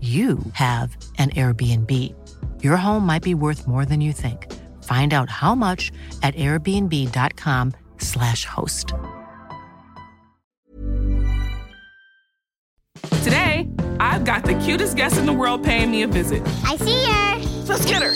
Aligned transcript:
you 0.00 0.38
have 0.52 0.96
an 1.18 1.30
Airbnb. 1.30 2.14
Your 2.62 2.76
home 2.76 3.04
might 3.04 3.24
be 3.24 3.34
worth 3.34 3.66
more 3.66 3.84
than 3.84 4.00
you 4.00 4.12
think. 4.12 4.46
Find 4.84 5.12
out 5.12 5.28
how 5.28 5.56
much 5.56 5.90
at 6.22 6.36
airbnb.com/slash 6.36 8.44
host. 8.44 8.94
Today, 13.24 13.66
I've 13.98 14.22
got 14.24 14.44
the 14.44 14.54
cutest 14.60 14.96
guest 14.96 15.18
in 15.18 15.26
the 15.26 15.32
world 15.32 15.64
paying 15.64 15.90
me 15.90 16.02
a 16.02 16.06
visit. 16.06 16.44
I 16.64 16.76
see 16.76 17.04
her. 17.04 17.38
Let's 17.66 17.84
get 17.84 18.00
her. 18.02 18.14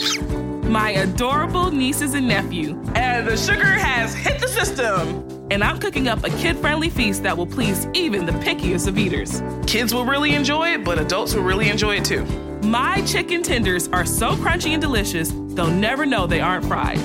My 0.65 0.91
adorable 0.91 1.71
nieces 1.71 2.15
and 2.15 2.29
nephew. 2.29 2.81
And 2.95 3.27
the 3.27 3.37
sugar 3.37 3.65
has 3.65 4.15
hit 4.15 4.41
the 4.41 4.49
system. 4.49 5.29
And 5.51 5.63
I'm 5.63 5.79
cooking 5.79 6.09
up 6.09 6.25
a 6.25 6.31
kid 6.31 6.57
friendly 6.59 6.89
feast 6.89 7.23
that 7.25 7.37
will 7.37 7.47
please 7.47 7.87
even 7.93 8.25
the 8.25 8.33
pickiest 8.33 8.89
of 8.89 8.97
eaters. 8.97 9.43
Kids 9.67 9.93
will 9.93 10.07
really 10.07 10.35
enjoy 10.35 10.71
it, 10.71 10.85
but 10.85 10.99
adults 10.99 11.35
will 11.35 11.43
really 11.43 11.69
enjoy 11.69 11.97
it 11.97 12.05
too. 12.05 12.25
My 12.63 13.03
chicken 13.03 13.43
tenders 13.43 13.89
are 13.89 14.07
so 14.07 14.31
crunchy 14.37 14.71
and 14.71 14.81
delicious, 14.81 15.31
they'll 15.31 15.67
never 15.71 16.07
know 16.07 16.27
they 16.27 16.41
aren't 16.41 16.65
fried. 16.65 16.99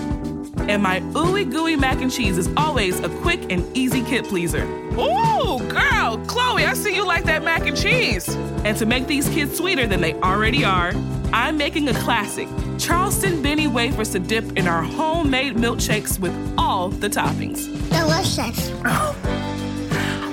And 0.69 0.83
my 0.83 0.99
ooey 1.13 1.49
gooey 1.49 1.75
mac 1.75 2.01
and 2.01 2.11
cheese 2.11 2.37
is 2.37 2.49
always 2.57 2.99
a 2.99 3.09
quick 3.09 3.51
and 3.51 3.65
easy 3.75 4.03
kid 4.03 4.25
pleaser. 4.25 4.63
Ooh, 4.93 5.59
girl, 5.67 6.17
Chloe, 6.27 6.65
I 6.65 6.73
see 6.73 6.95
you 6.95 7.05
like 7.05 7.23
that 7.25 7.43
mac 7.43 7.65
and 7.65 7.75
cheese. 7.75 8.27
And 8.63 8.77
to 8.77 8.85
make 8.85 9.07
these 9.07 9.27
kids 9.29 9.57
sweeter 9.57 9.87
than 9.87 10.01
they 10.01 10.13
already 10.15 10.63
are, 10.63 10.93
I'm 11.33 11.57
making 11.57 11.89
a 11.89 11.93
classic 11.93 12.47
Charleston 12.77 13.41
Benne 13.41 13.71
wafers 13.73 14.11
to 14.11 14.19
dip 14.19 14.57
in 14.57 14.67
our 14.67 14.83
homemade 14.83 15.55
milkshakes 15.55 16.19
with 16.19 16.33
all 16.57 16.89
the 16.89 17.09
toppings. 17.09 17.65
Delicious. 17.89 18.71
Oh, 18.85 19.15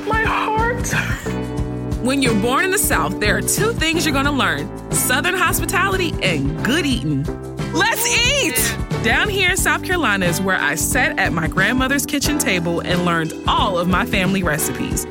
my 0.07 0.23
heart. 0.23 0.87
When 2.05 2.23
you're 2.23 2.41
born 2.41 2.65
in 2.65 2.71
the 2.71 2.79
South, 2.79 3.19
there 3.19 3.37
are 3.37 3.43
two 3.43 3.73
things 3.73 4.05
you're 4.05 4.15
gonna 4.15 4.31
learn 4.31 4.69
Southern 4.93 5.35
hospitality 5.35 6.15
and 6.23 6.65
good 6.65 6.87
eating. 6.87 7.25
Let's 7.73 8.07
eat! 8.07 8.77
Down 9.03 9.29
here 9.29 9.51
in 9.51 9.57
South 9.57 9.83
Carolina 9.83 10.27
is 10.27 10.41
where 10.41 10.59
I 10.59 10.77
sat 10.77 11.19
at 11.19 11.33
my 11.33 11.49
grandmother's 11.49 12.07
kitchen 12.07 12.39
table 12.39 12.81
and 12.81 13.05
learned 13.05 13.35
all 13.47 13.79
of 13.79 13.89
my 13.89 14.07
family 14.07 14.43
recipes. 14.43 15.07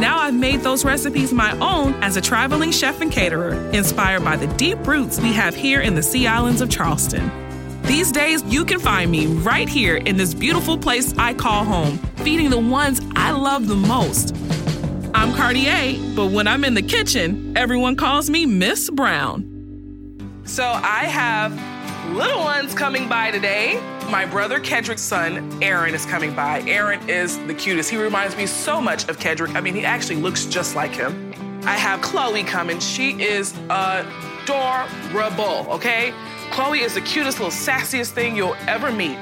And 0.00 0.06
now 0.06 0.18
I've 0.18 0.32
made 0.32 0.62
those 0.62 0.82
recipes 0.82 1.30
my 1.30 1.52
own 1.58 1.92
as 2.02 2.16
a 2.16 2.22
traveling 2.22 2.72
chef 2.72 3.02
and 3.02 3.12
caterer, 3.12 3.52
inspired 3.72 4.24
by 4.24 4.34
the 4.34 4.46
deep 4.54 4.86
roots 4.86 5.20
we 5.20 5.34
have 5.34 5.54
here 5.54 5.82
in 5.82 5.94
the 5.94 6.02
Sea 6.02 6.26
Islands 6.26 6.62
of 6.62 6.70
Charleston. 6.70 7.30
These 7.82 8.10
days, 8.10 8.42
you 8.44 8.64
can 8.64 8.80
find 8.80 9.10
me 9.10 9.26
right 9.26 9.68
here 9.68 9.96
in 9.96 10.16
this 10.16 10.32
beautiful 10.32 10.78
place 10.78 11.12
I 11.18 11.34
call 11.34 11.66
home, 11.66 11.98
feeding 12.24 12.48
the 12.48 12.58
ones 12.58 13.02
I 13.14 13.32
love 13.32 13.68
the 13.68 13.74
most. 13.74 14.34
I'm 15.12 15.32
Kardea, 15.32 16.16
but 16.16 16.30
when 16.30 16.48
I'm 16.48 16.64
in 16.64 16.72
the 16.72 16.80
kitchen, 16.80 17.52
everyone 17.54 17.94
calls 17.94 18.30
me 18.30 18.46
Miss 18.46 18.88
Brown. 18.88 19.44
So 20.46 20.64
I 20.64 21.04
have 21.04 21.52
little 22.14 22.40
ones 22.40 22.72
coming 22.72 23.06
by 23.06 23.32
today. 23.32 23.74
My 24.10 24.26
brother 24.26 24.58
Kedrick's 24.58 25.02
son, 25.02 25.62
Aaron, 25.62 25.94
is 25.94 26.04
coming 26.04 26.34
by. 26.34 26.62
Aaron 26.62 27.08
is 27.08 27.38
the 27.46 27.54
cutest. 27.54 27.90
He 27.90 27.96
reminds 27.96 28.36
me 28.36 28.44
so 28.44 28.80
much 28.80 29.08
of 29.08 29.18
Kedrick. 29.18 29.54
I 29.54 29.60
mean, 29.60 29.72
he 29.72 29.84
actually 29.84 30.20
looks 30.20 30.46
just 30.46 30.74
like 30.74 30.90
him. 30.90 31.32
I 31.64 31.76
have 31.76 32.00
Chloe 32.02 32.42
coming. 32.42 32.80
She 32.80 33.22
is 33.22 33.56
adorable, 33.70 35.64
okay? 35.70 36.12
Chloe 36.50 36.80
is 36.80 36.94
the 36.94 37.00
cutest 37.02 37.38
little 37.38 37.52
sassiest 37.52 38.10
thing 38.10 38.34
you'll 38.36 38.56
ever 38.66 38.90
meet. 38.90 39.16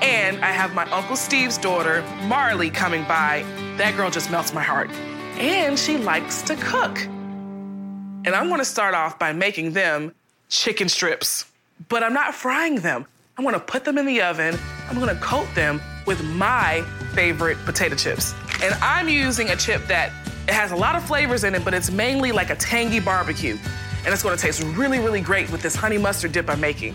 And 0.00 0.42
I 0.42 0.50
have 0.50 0.72
my 0.74 0.90
Uncle 0.90 1.16
Steve's 1.16 1.58
daughter, 1.58 2.02
Marley, 2.22 2.70
coming 2.70 3.02
by. 3.02 3.44
That 3.76 3.98
girl 3.98 4.10
just 4.10 4.30
melts 4.30 4.54
my 4.54 4.62
heart. 4.62 4.90
And 5.38 5.78
she 5.78 5.98
likes 5.98 6.40
to 6.42 6.56
cook. 6.56 6.98
And 7.00 8.28
I'm 8.28 8.48
gonna 8.48 8.64
start 8.64 8.94
off 8.94 9.18
by 9.18 9.34
making 9.34 9.72
them 9.72 10.14
chicken 10.48 10.88
strips. 10.88 11.44
But 11.90 12.02
I'm 12.02 12.14
not 12.14 12.34
frying 12.34 12.76
them. 12.76 13.04
I'm 13.38 13.44
gonna 13.44 13.58
put 13.58 13.84
them 13.84 13.96
in 13.96 14.04
the 14.04 14.20
oven. 14.20 14.58
I'm 14.90 14.98
gonna 14.98 15.16
coat 15.16 15.48
them 15.54 15.80
with 16.06 16.22
my 16.22 16.84
favorite 17.14 17.56
potato 17.64 17.96
chips. 17.96 18.34
And 18.62 18.74
I'm 18.82 19.08
using 19.08 19.48
a 19.48 19.56
chip 19.56 19.86
that 19.86 20.12
it 20.46 20.52
has 20.52 20.72
a 20.72 20.76
lot 20.76 20.96
of 20.96 21.04
flavors 21.04 21.44
in 21.44 21.54
it, 21.54 21.64
but 21.64 21.72
it's 21.72 21.90
mainly 21.90 22.30
like 22.30 22.50
a 22.50 22.56
tangy 22.56 23.00
barbecue. 23.00 23.56
And 24.04 24.12
it's 24.12 24.22
gonna 24.22 24.36
taste 24.36 24.62
really, 24.76 24.98
really 24.98 25.22
great 25.22 25.50
with 25.50 25.62
this 25.62 25.74
honey 25.74 25.96
mustard 25.96 26.32
dip 26.32 26.50
I'm 26.50 26.60
making. 26.60 26.94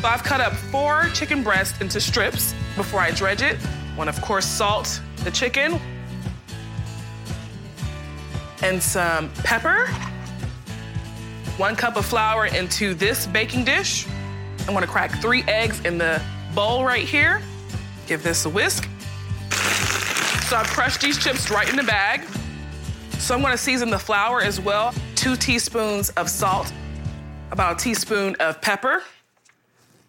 So 0.00 0.06
I've 0.06 0.22
cut 0.22 0.40
up 0.40 0.52
four 0.52 1.08
chicken 1.12 1.42
breasts 1.42 1.80
into 1.80 2.00
strips 2.00 2.54
before 2.76 3.00
I 3.00 3.10
dredge 3.10 3.42
it. 3.42 3.58
To, 3.96 4.08
of 4.08 4.20
course, 4.22 4.46
salt 4.46 5.00
the 5.24 5.30
chicken 5.30 5.80
and 8.62 8.80
some 8.80 9.28
pepper. 9.42 9.86
One 11.56 11.74
cup 11.74 11.96
of 11.96 12.04
flour 12.04 12.46
into 12.46 12.94
this 12.94 13.26
baking 13.26 13.64
dish. 13.64 14.06
I'm 14.66 14.72
gonna 14.72 14.86
crack 14.86 15.10
three 15.20 15.42
eggs 15.42 15.80
in 15.84 15.98
the 15.98 16.22
bowl 16.54 16.84
right 16.84 17.06
here. 17.06 17.42
Give 18.06 18.22
this 18.22 18.46
a 18.46 18.48
whisk. 18.48 18.88
So 20.48 20.56
I've 20.56 20.66
crushed 20.68 21.00
these 21.00 21.18
chips 21.18 21.50
right 21.50 21.68
in 21.68 21.76
the 21.76 21.82
bag. 21.82 22.22
So 23.18 23.34
I'm 23.34 23.42
gonna 23.42 23.58
season 23.58 23.90
the 23.90 23.98
flour 23.98 24.40
as 24.40 24.60
well. 24.60 24.94
Two 25.14 25.36
teaspoons 25.36 26.10
of 26.10 26.30
salt, 26.30 26.72
about 27.50 27.80
a 27.80 27.84
teaspoon 27.84 28.36
of 28.40 28.60
pepper, 28.60 29.02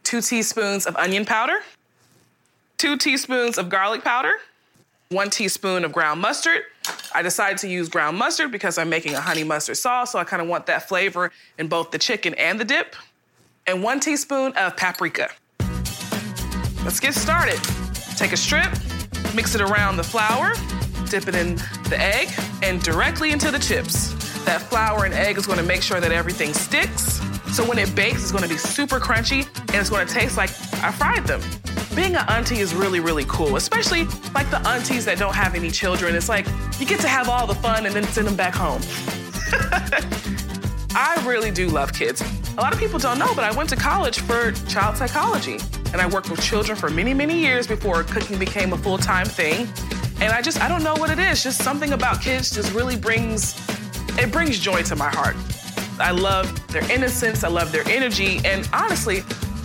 two 0.03 0.21
teaspoons 0.21 0.85
of 0.85 0.95
onion 0.95 1.25
powder, 1.25 1.59
two 2.77 2.97
teaspoons 2.97 3.57
of 3.57 3.69
garlic 3.69 4.03
powder, 4.03 4.33
one 5.09 5.29
teaspoon 5.29 5.83
of 5.85 5.91
ground 5.91 6.21
mustard. 6.21 6.63
I 7.13 7.21
decided 7.21 7.57
to 7.59 7.69
use 7.69 7.89
ground 7.89 8.17
mustard 8.17 8.51
because 8.51 8.77
I'm 8.77 8.89
making 8.89 9.13
a 9.15 9.21
honey 9.21 9.43
mustard 9.43 9.77
sauce, 9.77 10.11
so 10.11 10.19
I 10.19 10.23
kind 10.23 10.41
of 10.41 10.47
want 10.47 10.65
that 10.65 10.87
flavor 10.87 11.31
in 11.57 11.67
both 11.67 11.91
the 11.91 11.97
chicken 11.97 12.33
and 12.35 12.59
the 12.59 12.65
dip. 12.65 12.95
And 13.67 13.81
one 13.81 13.99
teaspoon 13.99 14.53
of 14.53 14.77
paprika. 14.77 15.29
Let's 16.83 16.99
get 16.99 17.15
started. 17.15 17.59
Take 18.15 18.31
a 18.31 18.37
strip, 18.37 18.71
mix 19.33 19.55
it 19.55 19.61
around 19.61 19.97
the 19.97 20.03
flour, 20.03 20.53
dip 21.09 21.27
it 21.27 21.33
in 21.33 21.55
the 21.89 21.97
egg, 21.97 22.29
and 22.61 22.79
directly 22.83 23.31
into 23.31 23.49
the 23.49 23.57
chips. 23.57 24.13
That 24.45 24.61
flour 24.61 25.05
and 25.05 25.15
egg 25.15 25.39
is 25.39 25.47
gonna 25.47 25.63
make 25.63 25.81
sure 25.81 25.99
that 25.99 26.11
everything 26.11 26.53
sticks. 26.53 27.19
So 27.53 27.67
when 27.67 27.79
it 27.79 27.95
bakes, 27.95 28.21
it's 28.21 28.31
gonna 28.31 28.47
be 28.47 28.57
super 28.57 28.99
crunchy 28.99 29.47
and 29.69 29.75
it's 29.75 29.89
gonna 29.89 30.05
taste 30.05 30.37
like 30.37 30.51
I 30.83 30.91
fried 30.91 31.25
them. 31.25 31.41
Being 31.95 32.15
an 32.15 32.25
auntie 32.29 32.59
is 32.59 32.75
really, 32.75 32.99
really 32.99 33.25
cool, 33.27 33.55
especially 33.55 34.03
like 34.35 34.47
the 34.51 34.61
aunties 34.67 35.05
that 35.05 35.17
don't 35.17 35.33
have 35.33 35.55
any 35.55 35.71
children. 35.71 36.13
It's 36.15 36.29
like 36.29 36.45
you 36.79 36.85
get 36.85 36.99
to 36.99 37.07
have 37.07 37.29
all 37.29 37.47
the 37.47 37.55
fun 37.55 37.87
and 37.87 37.95
then 37.95 38.03
send 38.03 38.27
them 38.27 38.35
back 38.35 38.53
home. 38.53 38.81
I 40.95 41.19
really 41.25 41.49
do 41.49 41.67
love 41.69 41.93
kids. 41.93 42.21
A 42.57 42.61
lot 42.61 42.71
of 42.71 42.79
people 42.79 42.99
don't 42.99 43.19
know, 43.19 43.33
but 43.35 43.43
I 43.43 43.51
went 43.51 43.69
to 43.71 43.75
college 43.75 44.19
for 44.19 44.53
child 44.69 44.95
psychology. 44.95 45.57
And 45.91 46.01
I 46.01 46.07
worked 46.07 46.29
with 46.29 46.41
children 46.41 46.77
for 46.77 46.89
many, 46.89 47.13
many 47.13 47.37
years 47.37 47.67
before 47.67 48.03
cooking 48.03 48.39
became 48.39 48.71
a 48.71 48.77
full 48.77 48.97
time 48.97 49.25
thing. 49.25 49.67
And 50.21 50.31
I 50.31 50.41
just, 50.41 50.61
I 50.61 50.69
don't 50.69 50.81
know 50.81 50.95
what 50.95 51.09
it 51.09 51.19
is. 51.19 51.43
Just 51.43 51.61
something 51.61 51.91
about 51.91 52.21
kids 52.21 52.49
just 52.49 52.73
really 52.73 52.95
brings, 52.95 53.55
it 54.17 54.31
brings 54.31 54.57
joy 54.57 54.83
to 54.83 54.95
my 54.95 55.09
heart. 55.09 55.35
I 55.99 56.11
love 56.11 56.65
their 56.67 56.89
innocence, 56.89 57.43
I 57.43 57.49
love 57.49 57.71
their 57.73 57.87
energy, 57.87 58.39
and 58.45 58.67
honestly, 58.73 59.23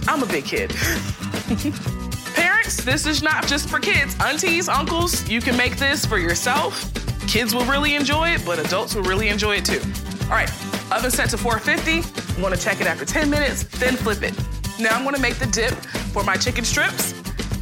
I'm 0.09 0.23
a 0.23 0.27
big 0.27 0.45
kid. 0.45 0.71
Parents, 2.35 2.85
this 2.85 3.07
is 3.07 3.23
not 3.23 3.47
just 3.47 3.69
for 3.69 3.79
kids. 3.79 4.17
Aunties, 4.21 4.69
uncles, 4.69 5.29
you 5.29 5.41
can 5.41 5.57
make 5.57 5.77
this 5.77 6.05
for 6.05 6.19
yourself. 6.19 6.93
Kids 7.29 7.55
will 7.55 7.65
really 7.67 7.95
enjoy 7.95 8.31
it, 8.31 8.45
but 8.45 8.59
adults 8.59 8.95
will 8.95 9.03
really 9.05 9.29
enjoy 9.29 9.57
it 9.57 9.65
too. 9.65 9.81
All 10.25 10.31
right, 10.31 10.51
oven 10.93 11.11
set 11.11 11.31
to 11.31 11.39
450. 11.39 12.35
I'm 12.35 12.43
gonna 12.43 12.57
check 12.57 12.81
it 12.81 12.87
after 12.87 13.05
10 13.05 13.31
minutes, 13.31 13.65
then 13.79 13.97
flip 13.97 14.23
it. 14.23 14.35
Now 14.79 14.97
I'm 14.97 15.05
gonna 15.05 15.19
make 15.19 15.37
the 15.37 15.47
dip 15.47 15.73
for 16.13 16.25
my 16.25 16.37
chicken 16.37 16.65
strips. 16.65 17.15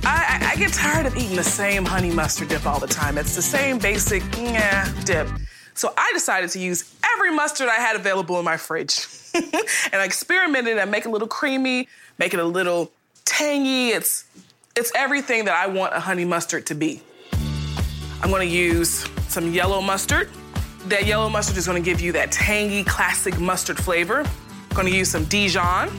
I, 0.05 0.41
I, 0.41 0.51
I 0.53 0.57
get 0.57 0.73
tired 0.73 1.07
of 1.07 1.17
eating 1.17 1.37
the 1.37 1.45
same 1.45 1.85
honey 1.85 2.11
mustard 2.11 2.49
dip 2.49 2.67
all 2.67 2.81
the 2.81 2.87
time. 2.87 3.19
It's 3.19 3.37
the 3.37 3.43
same 3.43 3.79
basic, 3.79 4.23
yeah, 4.37 4.91
dip. 5.05 5.29
So 5.75 5.93
I 5.97 6.11
decided 6.13 6.51
to 6.51 6.59
use 6.59 6.95
every 7.15 7.35
mustard 7.35 7.69
I 7.69 7.77
had 7.77 7.97
available 7.97 8.39
in 8.39 8.45
my 8.45 8.57
fridge. 8.57 9.07
and 9.35 9.45
I 9.93 10.05
experimented 10.05 10.79
and 10.79 10.91
make 10.91 11.05
it 11.05 11.09
a 11.09 11.13
little 11.13 11.29
creamy, 11.29 11.89
make 12.19 12.35
it 12.35 12.41
a 12.41 12.45
little 12.45 12.91
tangy. 13.25 13.91
It's 13.91 14.25
it's 14.77 14.93
everything 14.95 15.45
that 15.47 15.57
I 15.57 15.67
want 15.67 15.95
a 15.95 16.01
honey 16.01 16.25
mustard 16.25 16.67
to 16.67 16.75
be. 16.75 17.03
I'm 18.23 18.31
gonna 18.31 18.45
use 18.45 19.07
some 19.29 19.53
yellow 19.53 19.81
mustard. 19.81 20.31
That 20.87 21.07
yellow 21.07 21.29
mustard 21.29 21.57
is 21.57 21.67
gonna 21.67 21.81
give 21.81 22.01
you 22.01 22.13
that 22.13 22.33
tangy, 22.33 22.85
classic 22.85 23.39
mustard 23.39 23.79
flavor. 23.79 24.25
Gonna 24.75 24.91
use 24.91 25.11
some 25.11 25.25
Dijon. 25.25 25.91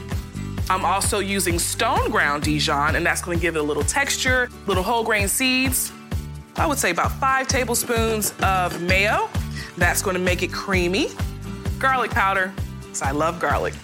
I'm 0.68 0.84
also 0.84 1.18
using 1.18 1.58
stone 1.58 2.10
ground 2.10 2.44
Dijon, 2.44 2.96
and 2.96 3.04
that's 3.04 3.22
gonna 3.22 3.38
give 3.38 3.56
it 3.56 3.58
a 3.58 3.62
little 3.62 3.82
texture, 3.82 4.48
little 4.66 4.82
whole 4.82 5.04
grain 5.04 5.28
seeds. 5.28 5.92
I 6.56 6.66
would 6.66 6.78
say 6.78 6.90
about 6.90 7.12
five 7.12 7.46
tablespoons 7.46 8.34
of 8.42 8.80
mayo. 8.82 9.28
That's 9.76 10.02
gonna 10.02 10.18
make 10.18 10.42
it 10.42 10.52
creamy. 10.52 11.08
Garlic 11.78 12.10
powder, 12.10 12.52
because 12.80 13.02
I 13.02 13.12
love 13.12 13.38
garlic. 13.38 13.74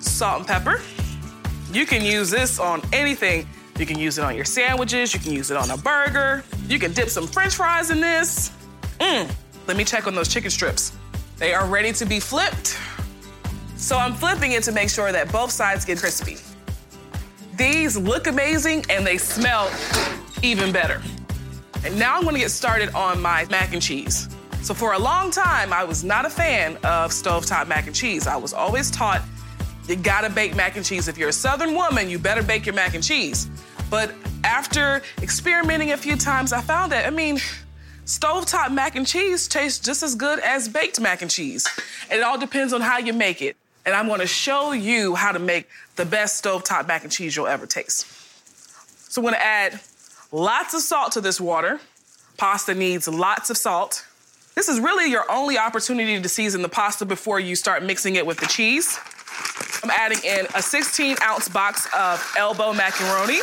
Salt 0.00 0.38
and 0.38 0.46
pepper. 0.46 0.80
You 1.72 1.86
can 1.86 2.04
use 2.04 2.30
this 2.30 2.58
on 2.58 2.80
anything. 2.92 3.46
You 3.78 3.86
can 3.86 3.98
use 3.98 4.18
it 4.18 4.24
on 4.24 4.36
your 4.36 4.44
sandwiches, 4.44 5.12
you 5.12 5.18
can 5.18 5.32
use 5.32 5.50
it 5.50 5.56
on 5.56 5.70
a 5.72 5.76
burger, 5.76 6.44
you 6.68 6.78
can 6.78 6.92
dip 6.92 7.08
some 7.08 7.26
french 7.26 7.56
fries 7.56 7.90
in 7.90 8.00
this. 8.00 8.52
Mmm. 9.00 9.28
Let 9.66 9.76
me 9.76 9.84
check 9.84 10.06
on 10.06 10.14
those 10.14 10.28
chicken 10.28 10.50
strips. 10.50 10.92
They 11.38 11.54
are 11.54 11.66
ready 11.66 11.92
to 11.92 12.04
be 12.04 12.20
flipped. 12.20 12.78
So 13.76 13.98
I'm 13.98 14.14
flipping 14.14 14.52
it 14.52 14.62
to 14.64 14.72
make 14.72 14.90
sure 14.90 15.10
that 15.12 15.32
both 15.32 15.50
sides 15.50 15.84
get 15.84 15.98
crispy. 15.98 16.36
These 17.56 17.96
look 17.96 18.26
amazing 18.26 18.84
and 18.90 19.06
they 19.06 19.18
smell 19.18 19.70
even 20.42 20.72
better. 20.72 21.02
And 21.84 21.98
now 21.98 22.16
I'm 22.16 22.24
gonna 22.24 22.38
get 22.38 22.50
started 22.50 22.94
on 22.94 23.20
my 23.20 23.46
mac 23.50 23.72
and 23.72 23.82
cheese. 23.82 24.28
So 24.62 24.74
for 24.74 24.94
a 24.94 24.98
long 24.98 25.30
time, 25.30 25.72
I 25.72 25.84
was 25.84 26.04
not 26.04 26.24
a 26.24 26.30
fan 26.30 26.76
of 26.76 27.10
stovetop 27.10 27.68
mac 27.68 27.86
and 27.86 27.94
cheese. 27.94 28.26
I 28.26 28.36
was 28.36 28.52
always 28.54 28.90
taught 28.90 29.22
you 29.86 29.96
gotta 29.96 30.30
bake 30.30 30.56
mac 30.56 30.76
and 30.76 30.84
cheese. 30.84 31.08
If 31.08 31.18
you're 31.18 31.28
a 31.28 31.32
Southern 31.32 31.74
woman, 31.74 32.08
you 32.08 32.18
better 32.18 32.42
bake 32.42 32.64
your 32.64 32.74
mac 32.74 32.94
and 32.94 33.04
cheese. 33.04 33.48
But 33.90 34.14
after 34.42 35.02
experimenting 35.20 35.92
a 35.92 35.96
few 35.96 36.16
times, 36.16 36.52
I 36.52 36.62
found 36.62 36.92
that, 36.92 37.06
I 37.06 37.10
mean, 37.10 37.38
stovetop 38.04 38.72
mac 38.72 38.96
and 38.96 39.06
cheese 39.06 39.48
tastes 39.48 39.84
just 39.84 40.02
as 40.02 40.14
good 40.14 40.38
as 40.40 40.68
baked 40.68 41.00
mac 41.00 41.22
and 41.22 41.30
cheese. 41.30 41.66
It 42.10 42.22
all 42.22 42.38
depends 42.38 42.72
on 42.72 42.80
how 42.80 42.98
you 42.98 43.12
make 43.12 43.40
it. 43.40 43.56
And 43.86 43.94
I'm 43.94 44.08
gonna 44.08 44.26
show 44.26 44.72
you 44.72 45.14
how 45.14 45.32
to 45.32 45.38
make 45.38 45.68
the 45.96 46.04
best 46.04 46.42
stovetop 46.42 46.86
mac 46.86 47.04
and 47.04 47.12
cheese 47.12 47.36
you'll 47.36 47.46
ever 47.46 47.66
taste. 47.66 48.06
So 49.10 49.20
I'm 49.20 49.24
gonna 49.24 49.36
add 49.38 49.80
lots 50.32 50.74
of 50.74 50.80
salt 50.80 51.12
to 51.12 51.20
this 51.20 51.40
water. 51.40 51.80
Pasta 52.36 52.74
needs 52.74 53.06
lots 53.06 53.50
of 53.50 53.56
salt. 53.56 54.06
This 54.54 54.68
is 54.68 54.80
really 54.80 55.10
your 55.10 55.30
only 55.30 55.58
opportunity 55.58 56.20
to 56.20 56.28
season 56.28 56.62
the 56.62 56.68
pasta 56.68 57.04
before 57.04 57.40
you 57.40 57.56
start 57.56 57.82
mixing 57.82 58.16
it 58.16 58.26
with 58.26 58.38
the 58.38 58.46
cheese. 58.46 58.98
I'm 59.82 59.90
adding 59.90 60.18
in 60.24 60.46
a 60.54 60.62
16 60.62 61.16
ounce 61.22 61.48
box 61.48 61.88
of 61.94 62.34
elbow 62.38 62.72
macaroni. 62.72 63.40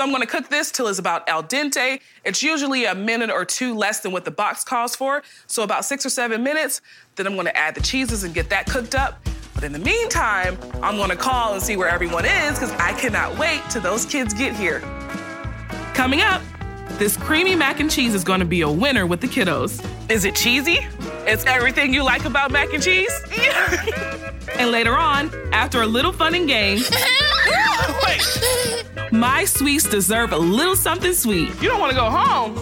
I'm 0.00 0.12
gonna 0.12 0.26
cook 0.26 0.48
this 0.48 0.70
till 0.70 0.86
it's 0.86 1.00
about 1.00 1.28
al 1.28 1.42
dente. 1.42 2.00
It's 2.24 2.40
usually 2.40 2.84
a 2.84 2.94
minute 2.94 3.30
or 3.30 3.44
two 3.44 3.74
less 3.74 3.98
than 3.98 4.12
what 4.12 4.24
the 4.24 4.30
box 4.30 4.62
calls 4.62 4.94
for, 4.94 5.24
so 5.48 5.64
about 5.64 5.84
six 5.84 6.06
or 6.06 6.08
seven 6.08 6.44
minutes. 6.44 6.80
Then 7.16 7.26
I'm 7.26 7.34
gonna 7.34 7.50
add 7.54 7.74
the 7.74 7.80
cheeses 7.80 8.22
and 8.22 8.32
get 8.32 8.48
that 8.50 8.66
cooked 8.66 8.94
up. 8.94 9.18
But 9.54 9.64
in 9.64 9.72
the 9.72 9.80
meantime, 9.80 10.56
I'm 10.84 10.96
gonna 10.98 11.16
call 11.16 11.54
and 11.54 11.60
see 11.60 11.76
where 11.76 11.88
everyone 11.88 12.24
is 12.24 12.54
because 12.54 12.70
I 12.74 12.92
cannot 12.92 13.36
wait 13.38 13.60
till 13.70 13.82
those 13.82 14.06
kids 14.06 14.32
get 14.32 14.54
here. 14.54 14.80
Coming 15.94 16.20
up, 16.20 16.42
this 16.90 17.16
creamy 17.16 17.56
mac 17.56 17.80
and 17.80 17.90
cheese 17.90 18.14
is 18.14 18.22
gonna 18.22 18.44
be 18.44 18.60
a 18.60 18.70
winner 18.70 19.04
with 19.04 19.20
the 19.20 19.26
kiddos. 19.26 19.84
Is 20.08 20.24
it 20.24 20.36
cheesy? 20.36 20.78
It's 21.26 21.44
everything 21.44 21.92
you 21.92 22.04
like 22.04 22.24
about 22.24 22.52
mac 22.52 22.72
and 22.72 22.80
cheese? 22.80 23.12
and 24.60 24.70
later 24.70 24.96
on, 24.96 25.32
after 25.52 25.82
a 25.82 25.86
little 25.86 26.12
fun 26.12 26.36
and 26.36 26.46
games, 26.46 26.88
wait, 28.04 28.84
my 29.12 29.44
sweets 29.44 29.88
deserve 29.88 30.32
a 30.32 30.38
little 30.38 30.76
something 30.76 31.12
sweet. 31.12 31.48
You 31.62 31.68
don't 31.68 31.80
wanna 31.80 31.94
go 31.94 32.10
home. 32.10 32.56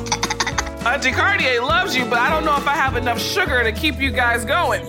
Auntie 0.87 1.10
Kardea 1.10 1.60
loves 1.60 1.96
you, 1.96 2.04
but 2.04 2.19
I 2.19 2.31
don't 2.31 2.44
know 2.44 2.56
if 2.56 2.66
I 2.66 2.75
have 2.75 2.96
enough 2.96 3.20
sugar 3.20 3.64
to 3.64 3.72
keep 3.72 3.98
you 3.98 4.10
guys 4.10 4.44
going. 4.44 4.87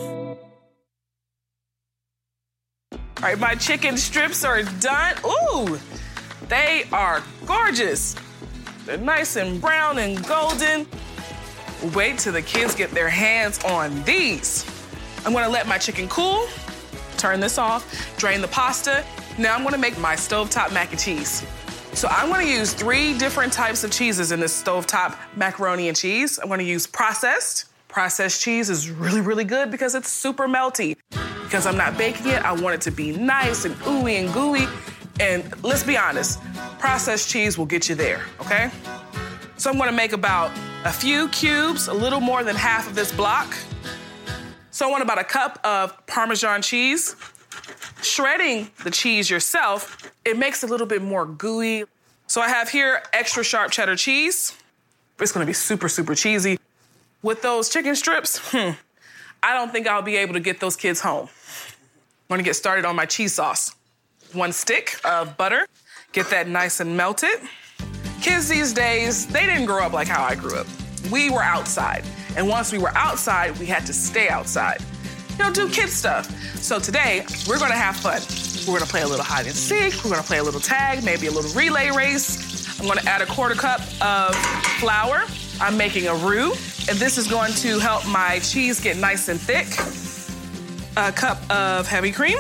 All 2.92 3.24
right, 3.24 3.40
my 3.40 3.56
chicken 3.56 3.98
strips 3.98 4.44
are 4.44 4.62
done. 4.62 5.16
Ooh, 5.26 5.80
they 6.48 6.84
are 6.92 7.24
gorgeous. 7.48 8.16
They're 8.86 8.98
nice 8.98 9.36
and 9.38 9.60
brown 9.60 9.98
and 9.98 10.24
golden. 10.28 10.86
Wait 11.96 12.20
till 12.20 12.34
the 12.34 12.44
kids 12.44 12.76
get 12.76 12.92
their 12.92 13.10
hands 13.10 13.64
on 13.64 14.04
these. 14.04 14.66
I'm 15.26 15.34
gonna 15.34 15.50
let 15.50 15.68
my 15.68 15.80
chicken 15.80 16.08
cool, 16.10 16.48
turn 17.18 17.40
this 17.40 17.58
off, 17.58 18.16
drain 18.18 18.40
the 18.40 18.48
pasta. 18.48 19.04
Now 19.40 19.56
I'm 19.56 19.64
gonna 19.64 19.78
make 19.78 20.00
my 20.00 20.16
stovetop 20.16 20.74
mac 20.74 20.92
and 20.92 21.00
cheese. 21.00 21.46
So 21.94 22.08
I'm 22.08 22.30
gonna 22.30 22.44
use 22.44 22.74
three 22.74 23.16
different 23.18 23.54
types 23.54 23.84
of 23.84 23.92
cheeses 23.92 24.32
in 24.32 24.40
this 24.40 24.64
stovetop 24.64 25.16
macaroni 25.36 25.90
and 25.90 25.96
cheese. 25.96 26.40
I'm 26.40 26.50
gonna 26.50 26.64
use 26.64 26.88
processed. 26.88 27.66
Processed 27.88 28.42
cheese 28.42 28.72
is 28.72 28.90
really, 28.90 29.22
really 29.22 29.44
good 29.44 29.70
because 29.70 29.94
it's 29.94 30.10
super 30.10 30.48
melty. 30.48 30.98
Because 31.44 31.68
I'm 31.68 31.78
not 31.78 32.00
baking 32.00 32.28
it, 32.28 32.44
I 32.44 32.52
want 32.52 32.76
it 32.76 32.82
to 32.82 32.92
be 32.92 33.16
nice 33.16 33.66
and 33.66 33.76
ooey 33.82 34.20
and 34.20 34.34
gooey. 34.34 34.68
And 35.20 35.44
let's 35.64 35.84
be 35.84 35.98
honest, 35.98 36.40
processed 36.80 37.30
cheese 37.30 37.60
will 37.60 37.68
get 37.68 37.88
you 37.90 37.94
there, 37.96 38.24
okay? 38.42 38.72
So 39.58 39.70
I'm 39.70 39.78
gonna 39.78 39.92
make 39.92 40.14
about 40.14 40.52
a 40.84 40.92
few 40.92 41.28
cubes, 41.30 41.90
a 41.90 41.94
little 41.94 42.22
more 42.22 42.44
than 42.44 42.56
half 42.56 42.88
of 42.88 42.96
this 42.96 43.12
block. 43.12 43.56
So 44.72 44.88
I 44.88 44.92
want 44.92 45.04
about 45.04 45.20
a 45.20 45.24
cup 45.24 45.60
of 45.64 46.06
Parmesan 46.08 46.64
cheese. 46.64 47.16
Shredding 48.18 48.72
the 48.84 48.90
cheese 48.90 49.30
yourself, 49.30 50.12
it 50.26 50.40
makes 50.40 50.64
it 50.64 50.72
a 50.72 50.72
little 50.72 50.88
bit 50.88 51.04
more 51.04 51.24
gooey. 51.24 51.84
So 52.26 52.42
I 52.42 52.50
have 52.50 52.68
here 52.68 53.04
extra 53.14 53.44
sharp 53.44 53.70
cheddar 53.70 53.96
cheese. 53.96 54.56
It's 55.20 55.32
gonna 55.32 55.46
be 55.46 55.54
super, 55.54 55.88
super 55.88 56.16
cheesy. 56.16 56.58
With 57.22 57.44
those 57.44 57.70
chicken 57.70 57.96
strips, 57.96 58.40
hmm, 58.52 58.72
I 59.44 59.54
don't 59.54 59.72
think 59.72 59.86
I'll 59.86 60.02
be 60.02 60.16
able 60.16 60.34
to 60.34 60.40
get 60.40 60.60
those 60.60 60.76
kids 60.76 61.00
home. 61.00 61.28
I'm 61.28 62.34
gonna 62.34 62.42
get 62.42 62.56
started 62.56 62.86
on 62.86 62.96
my 62.96 63.06
cheese 63.06 63.36
sauce. 63.36 63.76
One 64.34 64.52
stick 64.52 65.00
of 65.06 65.38
butter, 65.38 65.68
get 66.12 66.28
that 66.32 66.48
nice 66.48 66.80
and 66.80 66.98
melted. 66.98 67.40
Kids 68.20 68.50
these 68.50 68.74
days, 68.74 69.28
they 69.28 69.46
didn't 69.46 69.68
grow 69.68 69.84
up 69.86 69.94
like 69.94 70.08
how 70.08 70.24
I 70.24 70.34
grew 70.34 70.56
up. 70.58 70.66
We 71.12 71.30
were 71.30 71.44
outside. 71.44 72.04
And 72.36 72.50
once 72.50 72.72
we 72.72 72.80
were 72.80 72.98
outside, 72.98 73.56
we 73.60 73.68
had 73.68 73.86
to 73.86 73.94
stay 73.94 74.28
outside. 74.28 74.82
You 75.38 75.44
know, 75.44 75.52
do 75.52 75.70
kid 75.70 75.90
stuff. 75.90 76.30
So 76.56 76.80
today, 76.80 77.26
we're 77.48 77.60
gonna 77.60 77.76
have 77.76 77.96
fun. 77.96 78.22
We're 78.68 78.80
gonna 78.80 78.90
play 78.90 79.02
a 79.02 79.08
little 79.08 79.24
hide 79.24 79.46
and 79.46 79.56
seek, 79.56 80.04
we're 80.04 80.10
gonna 80.10 80.24
play 80.24 80.40
a 80.40 80.44
little 80.44 80.60
tag, 80.60 81.04
maybe 81.04 81.28
a 81.28 81.32
little 81.32 81.52
relay 81.52 81.92
race. 81.92 82.80
I'm 82.80 82.88
gonna 82.88 83.04
add 83.06 83.22
a 83.22 83.26
quarter 83.28 83.56
cup 83.56 83.82
of 84.02 84.36
flour. 84.80 85.24
I'm 85.60 85.78
making 85.78 86.08
a 86.08 86.16
roux, 86.16 86.52
and 86.90 86.98
this 86.98 87.18
is 87.18 87.28
going 87.28 87.54
to 87.54 87.80
help 87.80 88.08
my 88.08 88.40
cheese 88.40 88.80
get 88.80 88.98
nice 88.98 89.28
and 89.28 89.40
thick. 89.40 89.68
A 90.98 91.12
cup 91.12 91.40
of 91.52 91.88
heavy 91.88 92.12
cream, 92.12 92.38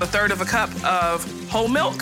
a 0.00 0.06
third 0.06 0.32
of 0.32 0.40
a 0.40 0.44
cup 0.44 0.70
of 0.84 1.24
whole 1.48 1.68
milk, 1.68 1.98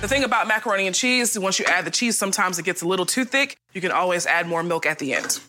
the 0.00 0.08
thing 0.08 0.24
about 0.24 0.48
macaroni 0.48 0.86
and 0.86 0.96
cheese, 0.96 1.38
once 1.38 1.58
you 1.58 1.66
add 1.66 1.84
the 1.84 1.90
cheese, 1.90 2.16
sometimes 2.16 2.58
it 2.58 2.64
gets 2.64 2.80
a 2.80 2.88
little 2.88 3.04
too 3.04 3.26
thick. 3.26 3.58
You 3.74 3.82
can 3.82 3.92
always 3.92 4.24
add 4.24 4.46
more 4.46 4.62
milk 4.62 4.86
at 4.86 4.98
the 4.98 5.12
end. 5.12 5.40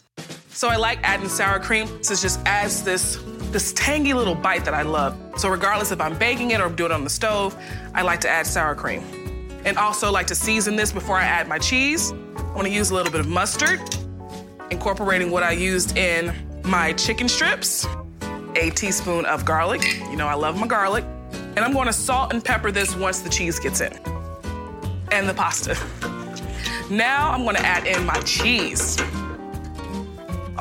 So 0.49 0.67
I 0.67 0.75
like 0.75 0.99
adding 1.03 1.29
sour 1.29 1.59
cream. 1.59 2.03
So 2.03 2.13
just 2.15 2.39
adds 2.45 2.83
this, 2.83 3.17
this 3.51 3.73
tangy 3.73 4.13
little 4.13 4.35
bite 4.35 4.65
that 4.65 4.73
I 4.73 4.81
love. 4.83 5.17
So 5.37 5.49
regardless 5.49 5.91
if 5.91 5.99
I'm 5.99 6.17
baking 6.17 6.51
it 6.51 6.61
or 6.61 6.69
doing 6.69 6.91
it 6.91 6.93
on 6.93 7.03
the 7.03 7.09
stove, 7.09 7.55
I 7.93 8.01
like 8.01 8.21
to 8.21 8.29
add 8.29 8.47
sour 8.47 8.75
cream. 8.75 9.03
And 9.65 9.77
also 9.77 10.11
like 10.11 10.27
to 10.27 10.35
season 10.35 10.75
this 10.75 10.91
before 10.91 11.17
I 11.17 11.23
add 11.23 11.47
my 11.47 11.59
cheese. 11.59 12.11
I 12.11 12.53
wanna 12.55 12.69
use 12.69 12.89
a 12.89 12.95
little 12.95 13.11
bit 13.11 13.21
of 13.21 13.27
mustard, 13.27 13.79
incorporating 14.71 15.31
what 15.31 15.43
I 15.43 15.51
used 15.51 15.97
in 15.97 16.33
my 16.63 16.93
chicken 16.93 17.27
strips, 17.27 17.85
a 18.55 18.69
teaspoon 18.71 19.25
of 19.25 19.45
garlic. 19.45 19.83
You 20.09 20.15
know 20.15 20.27
I 20.27 20.35
love 20.35 20.57
my 20.59 20.67
garlic. 20.67 21.03
And 21.55 21.59
I'm 21.59 21.73
gonna 21.73 21.93
salt 21.93 22.33
and 22.33 22.43
pepper 22.43 22.71
this 22.71 22.95
once 22.95 23.19
the 23.19 23.29
cheese 23.29 23.59
gets 23.59 23.81
in. 23.81 23.93
And 25.11 25.27
the 25.27 25.33
pasta. 25.33 25.77
Now 26.91 27.31
I'm 27.31 27.45
gonna 27.45 27.59
add 27.59 27.87
in 27.87 28.05
my 28.05 28.19
cheese. 28.23 28.97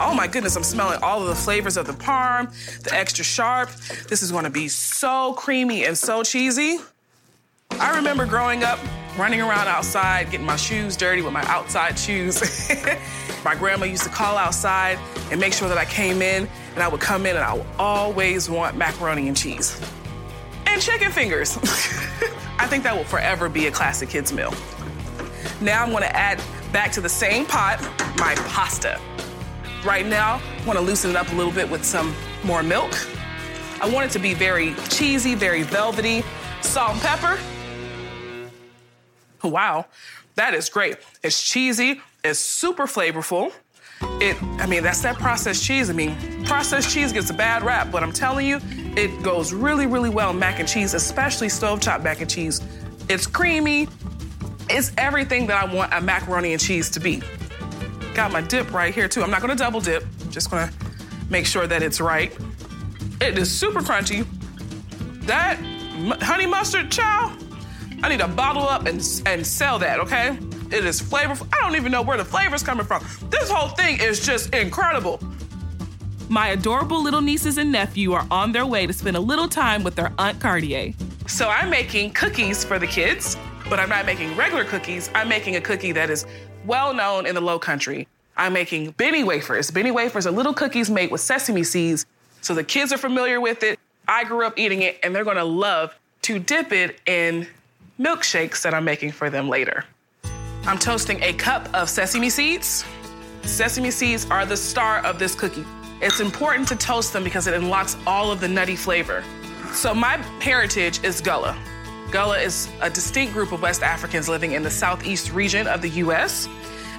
Oh 0.03 0.15
my 0.15 0.27
goodness, 0.27 0.57
I'm 0.57 0.65
smelling 0.65 0.99
all 1.03 1.21
of 1.21 1.29
the 1.29 1.35
flavors 1.35 1.77
of 1.77 1.87
the 1.87 1.93
parm, 1.93 2.51
the 2.83 2.95
extra 2.95 3.23
sharp. 3.23 3.71
This 4.09 4.23
is 4.23 4.33
gonna 4.33 4.49
be 4.49 4.67
so 4.67 5.35
creamy 5.35 5.85
and 5.85 5.97
so 5.97 6.23
cheesy. 6.23 6.79
I 7.73 7.95
remember 7.95 8.25
growing 8.25 8.65
up, 8.65 8.79
running 9.19 9.43
around 9.43 9.69
outside, 9.69 10.31
getting 10.31 10.47
my 10.47 10.57
shoes 10.57 10.97
dirty 10.97 11.21
with 11.21 11.35
my 11.35 11.45
outside 11.45 11.99
shoes. 11.99 12.41
my 13.45 13.55
grandma 13.55 13.85
used 13.85 14.05
to 14.05 14.09
call 14.09 14.39
outside 14.39 14.99
and 15.31 15.39
make 15.39 15.53
sure 15.53 15.69
that 15.69 15.77
I 15.77 15.85
came 15.85 16.23
in, 16.23 16.49
and 16.75 16.83
I 16.83 16.89
would 16.89 17.01
come 17.01 17.27
in 17.27 17.37
and 17.37 17.45
I 17.45 17.53
would 17.53 17.67
always 17.79 18.49
want 18.49 18.79
macaroni 18.79 19.29
and 19.29 19.37
cheese. 19.37 19.79
And 20.65 20.81
chicken 20.81 21.13
fingers. 21.13 21.59
I 22.59 22.67
think 22.67 22.85
that 22.85 22.97
will 22.97 23.05
forever 23.05 23.51
be 23.51 23.67
a 23.67 23.71
classic 23.71 24.09
kids 24.09 24.33
meal. 24.33 24.55
Now 25.61 25.85
I'm 25.85 25.93
gonna 25.93 26.07
add 26.07 26.43
back 26.73 26.91
to 26.93 27.03
the 27.03 27.09
same 27.09 27.45
pot 27.45 27.81
my 28.17 28.35
pasta. 28.49 28.99
Right 29.85 30.05
now, 30.05 30.41
I 30.61 30.67
wanna 30.67 30.83
loosen 30.83 31.11
it 31.11 31.17
up 31.17 31.31
a 31.33 31.35
little 31.35 31.53
bit 31.53 31.69
with 31.71 31.85
some 31.85 32.15
more 32.45 32.63
milk. 32.63 32.93
I 33.81 33.89
want 33.89 34.05
it 34.07 34.13
to 34.13 34.19
be 34.19 34.35
very 34.35 34.75
cheesy, 34.91 35.35
very 35.35 35.63
velvety. 35.63 36.23
Salt 36.61 36.93
and 36.93 37.01
pepper. 37.01 37.39
Oh, 39.43 39.49
wow, 39.49 39.87
that 40.35 40.53
is 40.53 40.69
great. 40.69 40.99
It's 41.23 41.43
cheesy, 41.43 42.03
it's 42.23 42.39
super 42.39 42.85
flavorful. 42.85 43.53
It, 44.21 44.37
I 44.61 44.67
mean, 44.67 44.83
that's 44.83 45.01
that 45.01 45.17
processed 45.17 45.65
cheese. 45.65 45.89
I 45.89 45.95
mean, 45.95 46.15
processed 46.45 46.93
cheese 46.93 47.11
gets 47.13 47.31
a 47.31 47.35
bad 47.35 47.63
rap, 47.63 47.91
but 47.91 48.03
I'm 48.03 48.13
telling 48.13 48.47
you, 48.47 48.61
it 48.97 49.23
goes 49.23 49.55
really, 49.55 49.87
really 49.87 50.11
well 50.11 50.31
in 50.31 50.39
mac 50.39 50.59
and 50.61 50.69
cheese, 50.69 50.93
especially 50.93 51.49
stovetop 51.49 52.03
mac 52.03 52.21
and 52.21 52.29
cheese. 52.29 52.61
It's 53.09 53.27
creamy. 53.27 53.89
It's 54.69 54.93
everything 54.99 55.47
that 55.47 55.63
I 55.63 55.75
want 55.75 55.93
a 55.95 56.01
macaroni 56.03 56.53
and 56.53 56.61
cheese 56.61 56.91
to 56.91 57.01
be. 57.01 57.23
Got 58.15 58.33
my 58.33 58.41
dip 58.41 58.73
right 58.73 58.95
here 58.95 59.09
too. 59.09 59.23
I'm 59.23 59.31
not 59.31 59.41
gonna 59.41 59.55
double 59.55 59.81
dip. 59.81 60.05
Just 60.31 60.51
gonna 60.51 60.71
make 61.29 61.47
sure 61.47 61.67
that 61.67 61.83
it's 61.83 62.01
right. 62.01 62.37
It 63.21 63.39
is 63.39 63.51
super 63.51 63.81
crunchy. 63.81 64.27
That 65.27 65.59
honey 66.23 66.47
mustard 66.47 66.91
chow, 66.91 67.37
I 68.03 68.09
need 68.09 68.21
to 68.21 68.29
bottle 68.29 68.63
up 68.63 68.87
and, 68.87 69.01
and 69.27 69.47
sell 69.47 69.79
that, 69.79 70.01
okay? 70.01 70.39
It 70.73 70.85
is 70.85 71.01
flavorful. 71.01 71.49
I 71.53 71.61
don't 71.63 71.77
even 71.77 71.93
know 71.93 72.03
where 72.03 72.17
the 72.17 72.25
flavor's 72.25 72.63
coming 72.63 72.87
from. 72.87 73.05
This 73.29 73.51
whole 73.51 73.69
thing 73.69 74.01
is 74.01 74.25
just 74.25 74.55
incredible. 74.55 75.21
My 76.29 76.49
adorable 76.49 77.03
little 77.03 77.21
nieces 77.21 77.59
and 77.59 77.73
nephew 77.73 78.13
are 78.13 78.27
on 78.31 78.53
their 78.53 78.65
way 78.65 78.87
to 78.87 78.93
spend 78.93 79.17
a 79.17 79.21
little 79.21 79.49
time 79.49 79.83
with 79.83 79.97
their 79.97 80.13
Aunt 80.19 80.39
Kardea. 80.39 80.95
So 81.29 81.49
I'm 81.49 81.71
making 81.71 82.13
cookies 82.13 82.65
for 82.65 82.79
the 82.79 82.87
kids, 82.87 83.37
but 83.69 83.81
I'm 83.81 83.89
not 83.89 84.07
making 84.07 84.37
regular 84.37 84.65
cookies. 84.65 85.11
I'm 85.15 85.29
making 85.29 85.57
a 85.57 85.61
cookie 85.61 85.93
that 85.93 86.09
is 86.09 86.27
well 86.71 86.95
known 86.95 87.27
in 87.27 87.35
the 87.35 87.41
low 87.41 87.59
country. 87.59 88.07
I'm 88.37 88.53
making 88.53 88.93
Benne 88.93 89.27
wafers. 89.27 89.73
Benne 89.73 89.93
wafers 89.93 90.25
are 90.25 90.31
little 90.31 90.55
cookies 90.55 90.89
made 90.89 91.11
with 91.11 91.21
sesame 91.21 91.65
seeds. 91.65 92.07
So 92.43 92.55
the 92.55 92.63
kids 92.63 92.93
are 92.93 92.97
familiar 92.97 93.41
with 93.41 93.65
it. 93.65 93.77
I 94.07 94.23
grew 94.23 94.47
up 94.47 94.57
eating 94.57 94.83
it, 94.83 95.01
and 95.03 95.15
they're 95.15 95.25
gonna 95.25 95.45
love 95.45 95.93
to 96.23 96.39
dip 96.39 96.71
it 96.71 97.01
in 97.07 97.49
milkshakes 97.99 98.63
that 98.63 98.73
I'm 98.73 98.85
making 98.85 99.11
for 99.11 99.31
them 99.31 99.49
later. 99.49 99.85
I'm 100.65 100.79
toasting 100.79 101.21
a 101.25 101.33
cup 101.33 101.69
of 101.75 101.89
sesame 101.89 102.31
seeds. 102.31 102.85
Sesame 103.43 103.91
seeds 103.91 104.27
are 104.31 104.47
the 104.47 104.57
star 104.57 105.05
of 105.05 105.19
this 105.19 105.35
cookie. 105.35 105.65
It's 106.01 106.21
important 106.21 106.69
to 106.69 106.77
toast 106.77 107.13
them 107.13 107.25
because 107.25 107.49
it 107.49 107.55
unlocks 107.55 107.97
all 108.07 108.31
of 108.31 108.41
the 108.41 108.49
nutty 108.49 108.77
flavor. 108.77 109.25
So, 109.73 109.93
my 109.93 110.19
heritage 110.41 111.03
is 111.03 111.21
Gullah. 111.21 111.59
Gullah 112.11 112.41
is 112.41 112.69
a 112.81 112.91
distinct 112.91 113.33
group 113.33 113.53
of 113.53 113.63
West 113.63 113.85
Africans 113.85 114.29
living 114.29 114.53
in 114.53 114.65
the 114.65 114.71
southeast 114.71 115.33
region 115.33 115.69
of 115.69 115.81
the 115.81 115.91
US. 116.05 116.49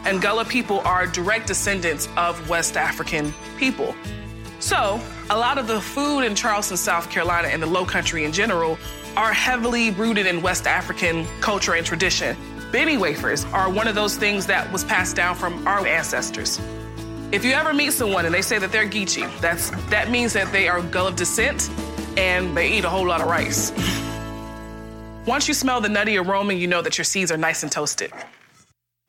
And 0.06 0.22
Gullah 0.22 0.46
people 0.46 0.80
are 0.80 1.06
direct 1.06 1.48
descendants 1.48 2.08
of 2.16 2.50
West 2.50 2.78
African 2.78 3.34
people. 3.58 3.94
So, 4.60 5.02
a 5.30 5.38
lot 5.38 5.58
of 5.58 5.68
the 5.68 5.82
food 5.82 6.22
in 6.22 6.34
Charleston, 6.34 6.78
South 6.78 7.10
Carolina, 7.10 7.50
and 7.50 7.62
the 7.62 7.68
Low 7.68 7.84
Country 7.84 8.24
in 8.24 8.32
general 8.32 8.78
are 9.18 9.34
heavily 9.34 9.92
rooted 9.92 10.28
in 10.28 10.42
West 10.42 10.66
African 10.66 11.26
culture 11.42 11.74
and 11.74 11.86
tradition. 11.86 12.38
Benne 12.72 12.98
wafers 13.00 13.44
are 13.46 13.70
one 13.70 13.88
of 13.88 13.96
those 13.96 14.16
things 14.16 14.46
that 14.46 14.72
was 14.72 14.86
passed 14.86 15.18
down 15.18 15.36
from 15.36 15.68
our 15.68 15.86
ancestors. 15.86 16.58
If 17.34 17.44
you 17.44 17.52
ever 17.52 17.74
meet 17.74 17.92
someone 17.92 18.26
and 18.26 18.34
they 18.34 18.42
say 18.42 18.60
that 18.60 18.72
they're 18.72 18.88
Geechee, 18.88 19.30
that's, 19.42 19.72
that 19.90 20.10
means 20.10 20.32
that 20.34 20.52
they 20.54 20.70
are 20.70 20.82
Gullah 20.82 21.12
descent 21.14 21.70
and 22.18 22.56
they 22.56 22.72
eat 22.72 22.86
a 22.86 22.90
whole 22.90 23.08
lot 23.08 23.20
of 23.20 23.28
rice. 23.28 23.72
Once 25.28 25.48
you 25.48 25.54
smell 25.54 25.80
the 25.80 25.88
nutty 25.88 26.18
aroma, 26.18 26.52
you 26.52 26.66
know 26.66 26.82
that 26.82 26.98
your 26.98 27.06
seeds 27.06 27.32
are 27.32 27.38
nice 27.38 27.62
and 27.62 27.72
toasted. 27.72 28.12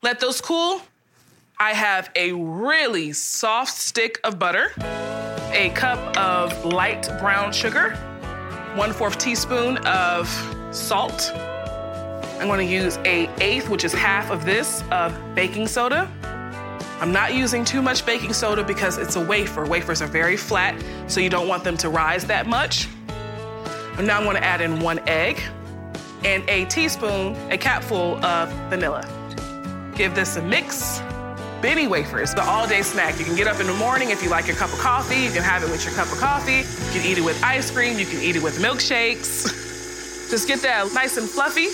Let 0.03 0.19
those 0.19 0.41
cool. 0.41 0.79
I 1.59 1.73
have 1.73 2.11
a 2.15 2.33
really 2.33 3.13
soft 3.13 3.73
stick 3.73 4.19
of 4.23 4.37
butter, 4.37 4.73
a 5.53 5.71
cup 5.73 6.15
of 6.15 6.65
light 6.65 7.09
brown 7.19 7.51
sugar, 7.51 7.95
one 8.75 8.93
fourth 8.93 9.17
teaspoon 9.17 9.77
of 9.87 10.29
salt. 10.69 11.31
I'm 11.33 12.47
gonna 12.47 12.61
use 12.61 12.97
a 13.05 13.27
eighth, 13.41 13.69
which 13.69 13.83
is 13.83 13.91
half 13.91 14.29
of 14.29 14.45
this, 14.45 14.83
of 14.91 15.17
baking 15.33 15.67
soda. 15.67 16.07
I'm 17.01 17.11
not 17.11 17.33
using 17.33 17.65
too 17.65 17.81
much 17.81 18.05
baking 18.05 18.33
soda 18.33 18.63
because 18.63 18.99
it's 18.99 19.15
a 19.15 19.25
wafer. 19.25 19.65
Wafers 19.65 19.99
are 20.03 20.07
very 20.07 20.37
flat, 20.37 20.79
so 21.07 21.19
you 21.19 21.29
don't 21.31 21.47
want 21.47 21.63
them 21.63 21.75
to 21.77 21.89
rise 21.89 22.23
that 22.25 22.45
much. 22.45 22.87
And 23.97 24.05
now 24.05 24.19
I'm 24.19 24.25
gonna 24.25 24.39
add 24.39 24.61
in 24.61 24.79
one 24.79 24.99
egg 25.07 25.41
and 26.25 26.47
a 26.49 26.65
teaspoon, 26.65 27.35
a 27.51 27.57
capful 27.57 28.23
of 28.23 28.49
vanilla. 28.69 29.07
Give 29.95 30.15
this 30.15 30.37
a 30.37 30.41
mix. 30.41 30.99
Benne 31.61 31.89
wafers, 31.89 32.33
the 32.33 32.43
all 32.43 32.67
day 32.67 32.81
snack. 32.81 33.17
You 33.19 33.25
can 33.25 33.35
get 33.35 33.47
up 33.47 33.59
in 33.59 33.67
the 33.67 33.73
morning 33.73 34.09
if 34.09 34.21
you 34.21 34.29
like 34.29 34.47
your 34.47 34.57
cup 34.57 34.73
of 34.73 34.79
coffee, 34.79 35.21
you 35.21 35.31
can 35.31 35.43
have 35.43 35.63
it 35.63 35.69
with 35.69 35.85
your 35.85 35.93
cup 35.93 36.11
of 36.11 36.17
coffee. 36.17 36.57
You 36.57 37.01
can 37.01 37.09
eat 37.09 37.17
it 37.17 37.23
with 37.23 37.41
ice 37.41 37.71
cream, 37.71 37.97
you 37.97 38.05
can 38.05 38.19
eat 38.21 38.35
it 38.35 38.43
with 38.43 38.59
milkshakes. 38.59 39.61
Just 40.29 40.47
get 40.47 40.59
that 40.61 40.91
nice 40.93 41.17
and 41.17 41.29
fluffy. 41.29 41.67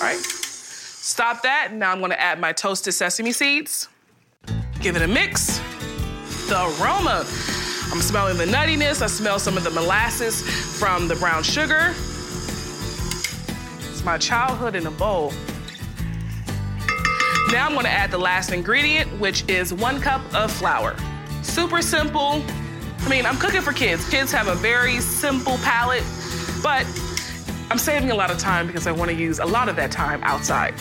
All 0.00 0.08
right. 0.08 0.22
Stop 0.22 1.42
that. 1.42 1.72
Now 1.72 1.90
I'm 1.90 2.00
gonna 2.00 2.14
add 2.14 2.38
my 2.38 2.52
toasted 2.52 2.94
sesame 2.94 3.32
seeds. 3.32 3.88
Give 4.80 4.94
it 4.94 5.02
a 5.02 5.08
mix. 5.08 5.58
The 6.48 6.60
aroma. 6.80 7.26
I'm 7.92 8.00
smelling 8.00 8.38
the 8.38 8.44
nuttiness. 8.44 9.02
I 9.02 9.06
smell 9.06 9.38
some 9.38 9.56
of 9.56 9.64
the 9.64 9.70
molasses 9.70 10.42
from 10.78 11.08
the 11.08 11.16
brown 11.16 11.42
sugar. 11.42 11.94
My 14.04 14.18
childhood 14.18 14.74
in 14.74 14.86
a 14.86 14.90
bowl. 14.90 15.32
Now 17.52 17.68
I'm 17.68 17.74
gonna 17.74 17.88
add 17.88 18.10
the 18.10 18.18
last 18.18 18.50
ingredient, 18.50 19.08
which 19.20 19.48
is 19.48 19.72
one 19.72 20.00
cup 20.00 20.22
of 20.34 20.50
flour. 20.50 20.96
Super 21.42 21.80
simple. 21.82 22.42
I 23.00 23.08
mean, 23.08 23.26
I'm 23.26 23.36
cooking 23.36 23.60
for 23.60 23.72
kids. 23.72 24.08
Kids 24.08 24.32
have 24.32 24.48
a 24.48 24.54
very 24.56 24.98
simple 24.98 25.56
palate, 25.58 26.02
but 26.62 26.84
I'm 27.70 27.78
saving 27.78 28.10
a 28.10 28.14
lot 28.14 28.30
of 28.30 28.38
time 28.38 28.66
because 28.66 28.86
I 28.86 28.92
wanna 28.92 29.12
use 29.12 29.38
a 29.38 29.46
lot 29.46 29.68
of 29.68 29.76
that 29.76 29.92
time 29.92 30.20
outside. 30.24 30.74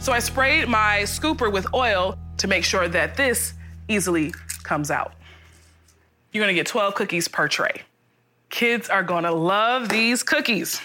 So 0.00 0.12
I 0.12 0.18
sprayed 0.18 0.68
my 0.68 1.04
scooper 1.04 1.50
with 1.50 1.66
oil 1.72 2.18
to 2.36 2.46
make 2.46 2.64
sure 2.64 2.86
that 2.88 3.16
this 3.16 3.54
easily 3.88 4.34
comes 4.62 4.90
out. 4.90 5.14
You're 6.32 6.42
gonna 6.42 6.52
get 6.52 6.66
12 6.66 6.94
cookies 6.94 7.28
per 7.28 7.48
tray. 7.48 7.82
Kids 8.50 8.90
are 8.90 9.02
gonna 9.02 9.32
love 9.32 9.88
these 9.88 10.22
cookies. 10.22 10.84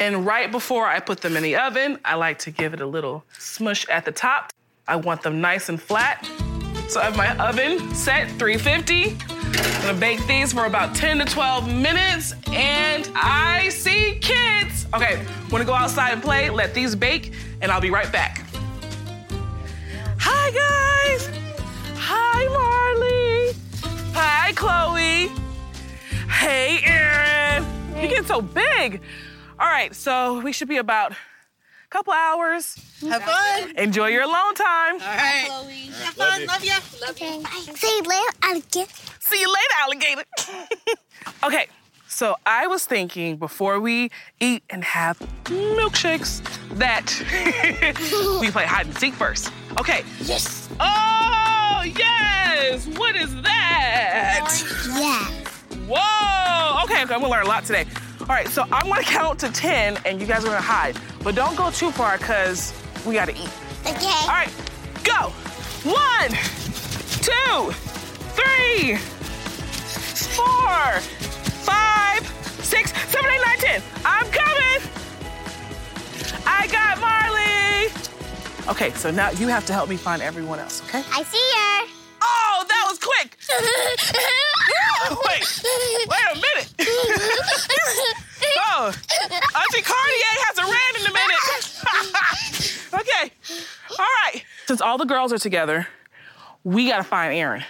And 0.00 0.24
right 0.24 0.50
before 0.50 0.86
I 0.86 0.98
put 0.98 1.20
them 1.20 1.36
in 1.36 1.42
the 1.42 1.56
oven, 1.56 1.98
I 2.06 2.14
like 2.14 2.38
to 2.40 2.50
give 2.50 2.72
it 2.72 2.80
a 2.80 2.86
little 2.86 3.22
smush 3.38 3.86
at 3.90 4.06
the 4.06 4.12
top. 4.12 4.50
I 4.88 4.96
want 4.96 5.22
them 5.22 5.42
nice 5.42 5.68
and 5.68 5.80
flat. 5.80 6.26
So 6.88 7.00
I 7.00 7.04
have 7.04 7.18
my 7.18 7.36
oven 7.36 7.94
set 7.94 8.30
350. 8.38 9.18
I'm 9.20 9.82
gonna 9.82 9.98
bake 9.98 10.26
these 10.26 10.54
for 10.54 10.64
about 10.64 10.94
10 10.94 11.18
to 11.18 11.26
12 11.26 11.70
minutes, 11.70 12.34
and 12.50 13.10
I 13.14 13.68
see 13.68 14.18
kids. 14.22 14.86
Okay, 14.94 15.22
gonna 15.50 15.66
go 15.66 15.74
outside 15.74 16.14
and 16.14 16.22
play, 16.22 16.48
let 16.48 16.72
these 16.72 16.96
bake, 16.96 17.34
and 17.60 17.70
I'll 17.70 17.80
be 17.82 17.90
right 17.90 18.10
back. 18.10 18.42
Hi, 20.18 20.50
guys. 20.50 21.28
Hi, 21.94 22.48
Marley. 22.48 23.54
Hi, 24.14 24.52
Chloe. 24.54 25.30
Hey, 26.30 26.80
Aaron. 26.84 27.66
You 28.00 28.08
get 28.08 28.24
so 28.24 28.40
big. 28.40 29.02
All 29.60 29.66
right, 29.66 29.94
so 29.94 30.40
we 30.40 30.52
should 30.54 30.68
be 30.68 30.78
about 30.78 31.12
a 31.12 31.16
couple 31.90 32.14
hours. 32.14 32.76
Have 33.02 33.22
fun. 33.22 33.76
Enjoy 33.76 34.06
your 34.06 34.22
alone 34.22 34.54
time. 34.54 34.94
All 34.94 34.98
right. 35.00 35.48
Have 36.02 36.14
fun. 36.14 36.46
Love 36.46 36.64
you. 36.64 36.72
Okay. 37.10 37.42
Bye. 37.42 37.74
See 37.74 37.94
you 37.94 38.02
later, 38.02 38.32
alligator. 38.42 38.90
See 39.18 39.38
you 39.38 39.48
later, 39.48 39.74
alligator. 39.82 40.24
okay, 41.44 41.66
so 42.08 42.36
I 42.46 42.68
was 42.68 42.86
thinking 42.86 43.36
before 43.36 43.80
we 43.80 44.10
eat 44.40 44.62
and 44.70 44.82
have 44.82 45.18
milkshakes 45.44 46.40
that 46.78 47.14
we 48.40 48.50
play 48.50 48.64
hide 48.64 48.86
and 48.86 48.96
seek 48.96 49.12
first. 49.12 49.52
Okay. 49.78 50.04
Yes. 50.22 50.70
Oh, 50.80 51.82
yes. 51.84 52.86
What 52.96 53.14
is 53.14 53.30
that? 53.42 54.64
Yeah. 54.88 55.26
Whoa. 55.86 56.84
Okay, 56.84 57.02
okay, 57.04 57.14
I'm 57.14 57.20
gonna 57.20 57.28
learn 57.28 57.44
a 57.44 57.48
lot 57.48 57.66
today. 57.66 57.84
All 58.30 58.36
right, 58.36 58.46
so 58.46 58.62
I'm 58.70 58.86
gonna 58.86 59.02
count 59.02 59.40
to 59.40 59.50
10 59.50 59.98
and 60.04 60.20
you 60.20 60.26
guys 60.28 60.44
are 60.44 60.50
gonna 60.50 60.60
hide. 60.60 60.96
But 61.24 61.34
don't 61.34 61.56
go 61.56 61.68
too 61.72 61.90
far 61.90 62.16
because 62.16 62.72
we 63.04 63.14
gotta 63.14 63.32
eat. 63.32 63.50
Okay. 63.84 64.06
All 64.22 64.28
right, 64.28 64.52
go. 65.02 65.30
One, 65.82 66.30
two, 67.18 67.72
three, 68.38 68.98
four, 70.36 71.00
five, 71.66 72.24
six, 72.62 72.92
seven, 73.10 73.32
eight, 73.32 73.42
nine, 73.44 73.58
ten. 73.58 73.82
I'm 74.04 74.26
coming. 74.30 74.88
I 76.46 76.68
got 76.68 77.00
Marley. 77.00 77.90
Okay, 78.70 78.92
so 78.96 79.10
now 79.10 79.30
you 79.30 79.48
have 79.48 79.66
to 79.66 79.72
help 79.72 79.88
me 79.88 79.96
find 79.96 80.22
everyone 80.22 80.60
else, 80.60 80.84
okay? 80.84 81.02
I 81.10 81.24
see 81.24 81.50
her. 81.56 81.99
Oh, 82.32 82.64
that 82.68 82.86
was 82.88 82.98
quick. 82.98 83.36
wait, 85.26 85.44
wait 86.08 86.26
a 86.30 86.34
minute. 86.34 86.68
oh, 88.58 88.92
Auntie 89.56 89.82
Kardea 89.82 90.32
hasn't 90.46 90.68
ran 90.68 90.92
in 91.00 91.06
a 91.06 91.12
minute. 91.12 91.42
okay, 92.94 93.32
all 93.98 94.06
right. 94.24 94.44
Since 94.66 94.80
all 94.80 94.98
the 94.98 95.04
girls 95.06 95.32
are 95.32 95.38
together, 95.38 95.88
we 96.64 96.88
gotta 96.88 97.04
find 97.04 97.34
Aaron. 97.34 97.64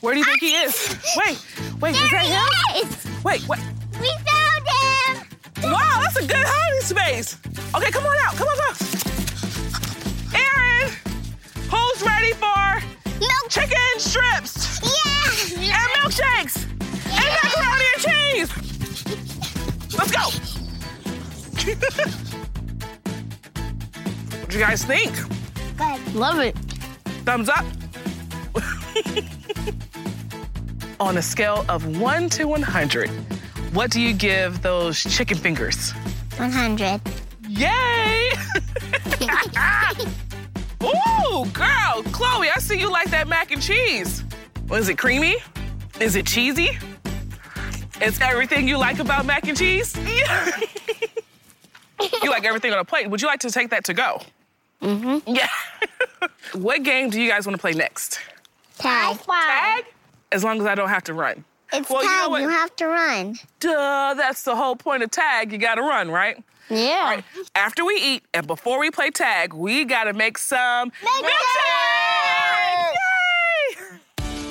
Where 0.00 0.14
do 0.14 0.18
you 0.20 0.24
think 0.24 0.40
he 0.40 0.52
is? 0.54 0.96
Wait, 1.16 1.38
wait, 1.80 1.94
is 1.94 2.10
that 2.10 2.26
him? 2.26 2.48
Yes! 2.74 3.06
Wait, 3.24 3.46
wait. 3.48 3.60
We 4.00 4.08
found 4.08 4.66
him! 4.68 5.72
Wow, 5.72 6.00
that's 6.02 6.16
a 6.16 6.26
good 6.26 6.44
hiding 6.46 6.80
space. 6.82 7.36
Okay, 7.74 7.90
come 7.90 8.04
on 8.04 8.16
out. 8.24 8.34
Come 8.36 8.48
on 8.48 8.58
out. 8.68 8.76
Aaron, 10.34 10.92
who's 11.70 12.02
ready 12.02 12.32
for. 12.32 12.95
Chicken 13.56 13.78
strips 13.96 14.80
Yeah! 14.82 15.72
and 15.72 15.88
milkshakes 15.96 16.56
and 17.06 17.28
macaroni 17.42 17.86
and 17.94 18.00
cheese? 18.04 18.50
Let's 19.96 20.12
go. 20.12 20.24
what 24.40 24.48
do 24.50 24.58
you 24.58 24.62
guys 24.62 24.84
think? 24.84 25.14
Good. 25.78 26.14
Love 26.14 26.38
it. 26.40 26.54
Thumbs 27.24 27.48
up. 27.48 27.64
On 31.00 31.16
a 31.16 31.22
scale 31.22 31.64
of 31.70 31.98
1 31.98 32.28
to 32.30 32.44
100, 32.44 33.08
what 33.72 33.90
do 33.90 34.02
you 34.02 34.12
give 34.12 34.60
those 34.60 35.02
chicken 35.02 35.38
fingers? 35.38 35.92
100. 36.36 37.00
Yay! 37.48 38.30
girl, 42.02 42.12
Chloe, 42.12 42.48
I 42.50 42.58
see 42.58 42.78
you 42.78 42.90
like 42.90 43.10
that 43.10 43.28
mac 43.28 43.52
and 43.52 43.62
cheese. 43.62 44.24
Was 44.68 44.88
it 44.88 44.96
creamy? 44.98 45.36
Is 46.00 46.16
it 46.16 46.26
cheesy? 46.26 46.70
It's 48.00 48.20
everything 48.20 48.68
you 48.68 48.76
like 48.76 48.98
about 48.98 49.24
mac 49.24 49.48
and 49.48 49.56
cheese? 49.56 49.96
you 52.22 52.30
like 52.30 52.44
everything 52.44 52.72
on 52.72 52.78
a 52.78 52.84
plate. 52.84 53.08
Would 53.08 53.22
you 53.22 53.28
like 53.28 53.40
to 53.40 53.50
take 53.50 53.70
that 53.70 53.84
to 53.84 53.94
go? 53.94 54.20
Mm-hmm. 54.82 55.34
Yeah. 55.34 55.48
what 56.52 56.82
game 56.82 57.08
do 57.10 57.20
you 57.20 57.30
guys 57.30 57.46
want 57.46 57.56
to 57.56 57.60
play 57.60 57.72
next? 57.72 58.20
Tag. 58.78 59.18
Tag? 59.22 59.84
As 60.32 60.44
long 60.44 60.60
as 60.60 60.66
I 60.66 60.74
don't 60.74 60.90
have 60.90 61.04
to 61.04 61.14
run. 61.14 61.44
It's 61.72 61.88
Well, 61.88 62.02
you 62.02 62.08
tag. 62.08 62.30
know? 62.30 62.36
You 62.38 62.48
have 62.50 62.76
to 62.76 62.86
run. 62.86 63.36
Duh, 63.60 64.14
that's 64.14 64.42
the 64.42 64.54
whole 64.54 64.76
point 64.76 65.02
of 65.02 65.10
tag. 65.10 65.50
You 65.52 65.58
gotta 65.58 65.80
run, 65.82 66.10
right? 66.10 66.42
Yeah. 66.68 66.98
All 67.00 67.04
right. 67.16 67.24
After 67.54 67.84
we 67.84 67.94
eat 67.94 68.24
and 68.34 68.46
before 68.46 68.78
we 68.78 68.90
play 68.90 69.10
tag, 69.10 69.52
we 69.52 69.84
gotta 69.84 70.12
make 70.12 70.38
some 70.38 70.90
Milkshake! 70.90 71.32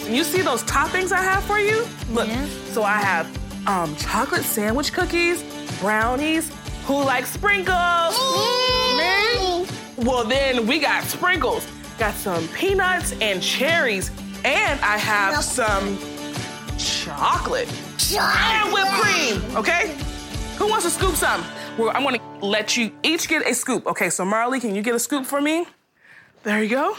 Yay! 0.07 0.15
You 0.15 0.23
see 0.23 0.41
those 0.41 0.63
toppings 0.63 1.11
I 1.11 1.21
have 1.21 1.43
for 1.43 1.59
you? 1.59 1.85
Look. 2.11 2.29
So 2.71 2.83
I 2.83 2.97
have 2.99 3.27
um, 3.67 3.95
chocolate 3.97 4.43
sandwich 4.43 4.93
cookies, 4.93 5.43
brownies. 5.79 6.51
Who 6.85 7.03
likes 7.03 7.31
sprinkles? 7.31 8.15
Me. 8.97 9.65
Well, 9.97 10.23
then 10.23 10.67
we 10.67 10.79
got 10.79 11.03
sprinkles. 11.03 11.67
Got 11.97 12.13
some 12.13 12.47
peanuts 12.49 13.13
and 13.21 13.41
cherries, 13.41 14.11
and 14.43 14.79
I 14.81 14.97
have 14.97 15.43
some 15.43 15.97
chocolate 16.77 17.67
and 18.13 18.71
whipped 18.73 18.91
cream. 18.91 19.41
Okay? 19.55 19.95
Who 20.57 20.67
wants 20.67 20.85
to 20.85 20.91
scoop 20.91 21.15
some? 21.15 21.43
Well, 21.77 21.91
I'm 21.93 22.03
gonna 22.03 22.21
let 22.41 22.77
you 22.77 22.91
each 23.03 23.27
get 23.27 23.45
a 23.45 23.53
scoop. 23.53 23.85
Okay, 23.85 24.09
so 24.09 24.23
Marley, 24.23 24.61
can 24.61 24.75
you 24.75 24.81
get 24.81 24.95
a 24.95 24.99
scoop 24.99 25.25
for 25.25 25.41
me? 25.41 25.65
There 26.43 26.63
you 26.63 26.69
go. 26.69 26.91
All 26.91 26.95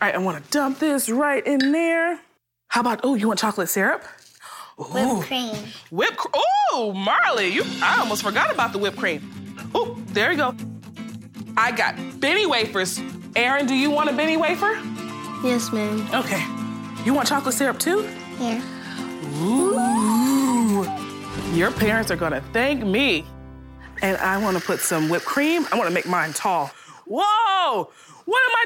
right, 0.00 0.14
I 0.14 0.18
wanna 0.18 0.42
dump 0.50 0.78
this 0.78 1.08
right 1.08 1.44
in 1.44 1.72
there. 1.72 2.20
How 2.68 2.80
about, 2.80 3.00
oh, 3.02 3.16
you 3.16 3.26
want 3.26 3.40
chocolate 3.40 3.68
syrup? 3.68 4.04
Whipped 4.78 5.26
cream. 5.26 5.56
Whipped 5.90 6.16
cream. 6.16 6.44
Oh, 6.72 6.92
Marley, 6.94 7.48
you 7.48 7.64
I 7.82 7.98
almost 7.98 8.22
forgot 8.22 8.52
about 8.52 8.72
the 8.72 8.78
whipped 8.78 8.98
cream. 8.98 9.20
Oh, 9.74 9.98
there 10.08 10.30
you 10.30 10.38
go. 10.38 10.54
I 11.56 11.72
got 11.72 11.96
Benne 12.20 12.48
wafers. 12.48 13.00
Aaron, 13.34 13.66
do 13.66 13.74
you 13.74 13.90
want 13.90 14.08
a 14.08 14.12
Benne 14.12 14.38
wafer? 14.38 14.80
Yes, 15.42 15.72
ma'am. 15.72 16.08
Okay. 16.14 16.42
You 17.04 17.14
want 17.14 17.28
chocolate 17.28 17.54
syrup 17.54 17.78
too? 17.78 18.02
Here. 18.38 18.62
Ooh. 19.40 20.86
Your 21.52 21.72
parents 21.72 22.10
are 22.10 22.16
gonna 22.16 22.42
thank 22.52 22.84
me. 22.84 23.26
And 24.02 24.16
I 24.18 24.36
wanna 24.38 24.60
put 24.60 24.80
some 24.80 25.08
whipped 25.08 25.24
cream. 25.24 25.66
I 25.72 25.78
wanna 25.78 25.90
make 25.90 26.06
mine 26.06 26.32
tall. 26.32 26.70
Whoa! 27.06 27.90
What 28.24 28.42
am 28.48 28.54
I 28.56 28.64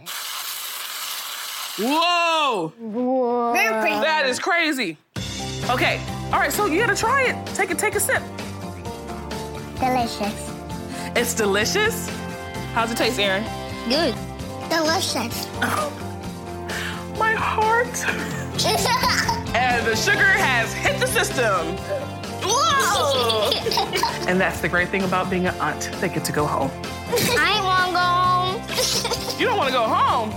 Whoa! 1.90 2.74
Whipped 2.78 3.82
cream. 3.82 4.02
That 4.02 4.26
is 4.28 4.40
crazy. 4.40 4.98
Okay. 5.70 6.02
All 6.26 6.40
right, 6.40 6.52
so 6.52 6.66
you 6.66 6.80
gotta 6.80 6.96
try 6.96 7.24
it. 7.24 7.46
Take 7.56 7.72
it, 7.72 7.80
take 7.80 7.96
a 7.96 8.00
sip. 8.00 8.22
Delicious. 9.80 10.52
It's 11.16 11.34
delicious. 11.34 12.10
How's 12.74 12.92
it 12.92 12.98
taste, 12.98 13.20
Aaron? 13.20 13.44
Good. 13.88 14.14
Delicious. 14.70 15.48
My 17.18 17.34
heart. 17.34 17.88
And 19.56 19.86
the 19.86 19.96
sugar 19.96 20.20
has 20.20 20.74
hit 20.74 21.00
the 21.00 21.08
system. 21.08 21.78
Whoa! 22.44 22.67
and 24.28 24.40
that's 24.40 24.62
the 24.62 24.70
great 24.70 24.90
thing 24.90 25.04
about 25.04 25.30
being 25.30 25.48
an 25.48 25.56
aunt. 25.60 25.92
They 26.00 26.10
get 26.10 26.26
to 26.26 26.32
go 26.32 26.46
home. 26.46 26.72
I 27.38 27.54
ain't 27.56 27.66
want 27.66 27.88
to 27.88 27.94
go 27.94 28.00
home. 28.00 29.40
You 29.40 29.46
don't 29.46 29.58
want 29.58 29.70
to 29.70 29.74
go 29.74 29.84
home. 29.84 30.32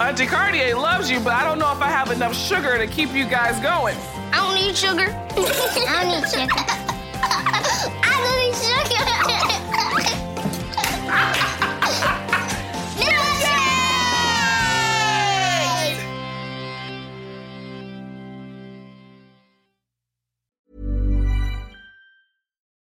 Auntie 0.00 0.26
Kardea 0.26 0.74
loves 0.74 1.10
you, 1.10 1.20
but 1.20 1.32
I 1.32 1.44
don't 1.44 1.58
know 1.58 1.70
if 1.72 1.80
I 1.80 1.88
have 1.88 2.10
enough 2.10 2.34
sugar 2.34 2.78
to 2.78 2.86
keep 2.86 3.12
you 3.12 3.24
guys 3.26 3.60
going. 3.60 3.96
I 4.32 4.36
don't 4.36 4.54
need 4.54 4.76
sugar. 4.76 5.06
I 5.88 6.02
don't 6.02 6.22
need 6.22 6.28
sugar. 6.30 6.71